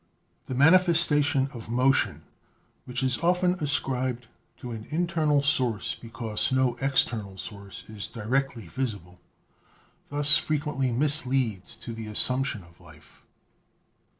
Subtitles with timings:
[0.47, 2.23] The manifestation of motion,
[2.85, 4.25] which is often ascribed
[4.57, 9.19] to an internal source because no external source is directly visible,
[10.09, 13.21] thus frequently misleads to the assumption of life.